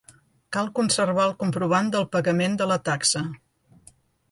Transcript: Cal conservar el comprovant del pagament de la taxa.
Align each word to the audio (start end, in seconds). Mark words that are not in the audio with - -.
Cal 0.55 0.71
conservar 0.79 1.25
el 1.31 1.35
comprovant 1.43 1.93
del 1.97 2.09
pagament 2.17 2.59
de 2.65 2.69
la 2.75 2.81
taxa. 2.91 3.25